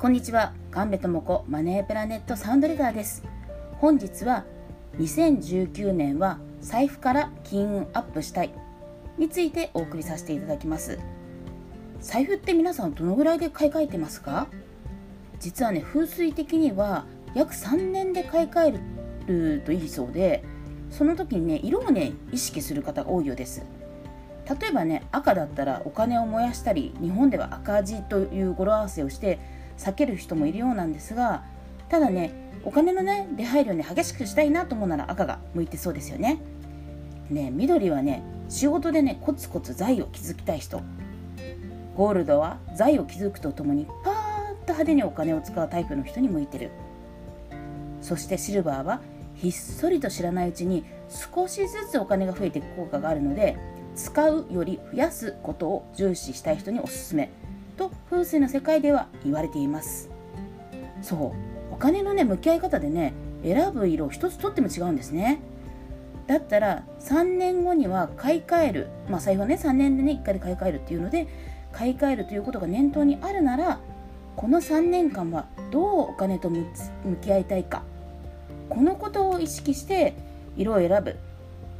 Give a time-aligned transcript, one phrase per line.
[0.00, 0.54] こんにちは。
[0.70, 3.22] 神戸智子マネープラネットサウンドレターです。
[3.72, 4.46] 本日は
[4.96, 8.54] 2019年は財布から金運アップしたい
[9.18, 10.98] についてお送りさせていただきます。
[12.00, 14.46] 財布って皆さんどのぐらいで買い替えてますか？
[15.38, 17.04] 実はね風水的には
[17.34, 18.80] 約3年で買い替え
[19.26, 20.42] るといいそうで
[20.90, 23.62] その時にね色をね意識する方が多いようです。
[24.48, 31.42] 例えばね赤だったらお金を燃やしたり日本では赤字という語呂合わせをして避ける人もいるようなんですが
[31.88, 32.32] ただね
[32.64, 36.40] お金のね出入りをね激しくしたいなと思うなら赤が向いてそうですよね。
[37.30, 40.82] ね緑はね仕事でねコツコツ財を築きたい人。
[41.96, 46.70] ゴールドは財を築くとともにパーッと派手にお金を使うタイプの人に向いてる。
[48.02, 49.00] そしてシルバーは
[49.34, 53.56] ひっそりと知らないうちに少しずつお金が増えていく効果があるので
[53.96, 57.30] 使うより増やすことを重視したい人におすすめ。
[57.80, 60.10] と風水の世界では言われています。
[61.00, 61.34] そ
[61.70, 61.74] う。
[61.74, 65.40] お金のね向き合い方でね選ぶ色を一つとっても違うんですね。
[66.26, 68.88] だったら3年後には買い替える。
[69.08, 71.26] まあ財布はね3年でね1回で買い替えるっていうので
[71.72, 73.80] 買い替えるということが念頭にあるなら
[74.36, 76.66] この3年間はどうお金と向
[77.22, 77.82] き合いたいか。
[78.68, 80.14] このことを意識して
[80.56, 81.16] 色を選ぶ。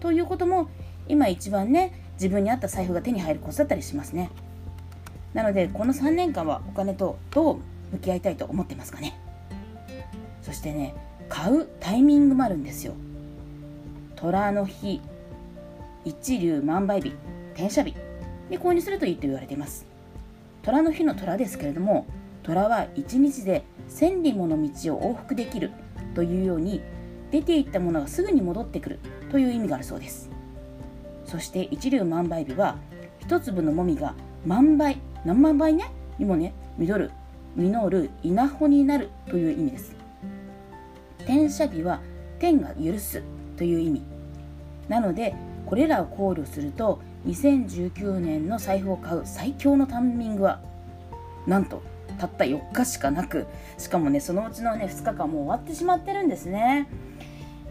[0.00, 0.70] ということも
[1.08, 4.30] 今一番ね自分に合った財布が手に入るコツだったりしますね。
[5.34, 7.58] なのでこの3年間はお金とどう
[7.92, 9.18] 向き合いたいと思ってますかね。
[10.42, 10.94] そしてね
[11.28, 12.94] 買うタイミングもあるんですよ。
[14.16, 15.00] 虎の日
[16.04, 17.14] 一粒万倍日
[17.54, 17.94] 転写日。
[18.48, 19.86] で購入するといいと言われています。
[20.62, 22.06] 虎の日の虎ですけれども
[22.42, 25.70] 虎は1日で千里もの道を往復できる
[26.14, 26.80] というように
[27.30, 28.98] 出ていったものがすぐに戻ってくる
[29.30, 30.28] という意味があるそうです。
[31.24, 32.76] そして一粒万倍日は
[33.20, 34.14] 一粒のもみが
[34.44, 37.10] 万倍何万倍ねにもね実る
[37.56, 39.96] 実る稲穂になるという意味です。
[41.20, 42.00] 転写日は
[42.38, 43.22] 天が許す
[43.56, 44.02] という意味。
[44.88, 45.34] なので
[45.66, 50.60] これらを考慮すると2019年の財布を買う最強のタイミングは
[51.46, 51.82] なんと
[52.18, 53.46] たった4日しかなく
[53.78, 56.88] しかもねそのうちのね2日間もう終わってしまってるんですね、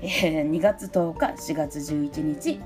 [0.02, 2.60] えー、2月10日4月11日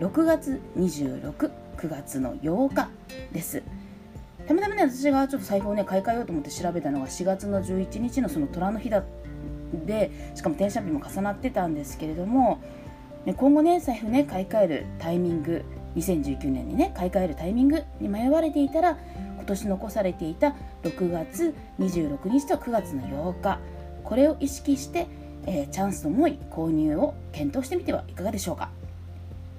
[0.00, 1.50] 6月269
[1.88, 2.88] 月の8日
[3.32, 3.62] です。
[4.50, 9.04] たまたまね私がちょっと財布をね買い替えようと思って調べたのが4月の11日のその虎の日だ
[9.86, 12.60] でしかも転写日も重なってたんですけれども、
[13.26, 18.98] ね、今後ね財布ね買い替えるタイミング2019年にね買い替えるタイミングに迷われていたら
[19.36, 23.60] 今年残されていた6月26日と9月の8日
[24.02, 25.06] これを意識して、
[25.46, 28.70] えー、チャンスの思い購入を検討してみてはいかがでしょうか。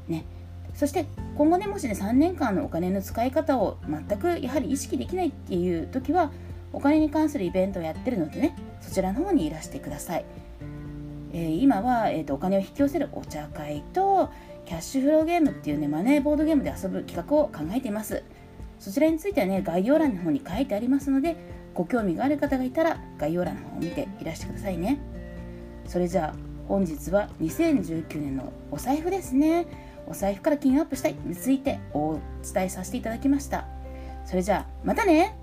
[0.10, 0.26] ね、
[0.74, 1.06] そして
[1.38, 6.32] 今後ねもしね3年間のお金の使い方を全くやはり意識できないっていう時は
[6.74, 10.26] お金に関するイベントをやってるのでねそちらの方にいらしてください、
[11.34, 14.30] えー、今は、えーと、お金を引き寄せるお茶会と
[14.66, 18.24] キャッシュフローゲームっていうねマネーボードゲームで遊ぶ企画を考えています。
[18.80, 21.36] そちらについてはね概要欄の方に書いてありますので
[21.76, 25.00] ご興味がある方がいたら概要欄の方を見ていらしてくださいね。
[25.86, 26.36] それじゃあ
[26.68, 29.68] 本日は2019年のお財布ですね。
[30.08, 32.20] お財布から金アップしたいについてお
[32.54, 33.66] 伝えさせていただきました。
[34.26, 35.36] それじゃあまたね。